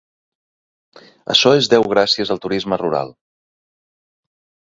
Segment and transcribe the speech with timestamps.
[1.33, 3.13] Açò és deu gràcies al turisme rural.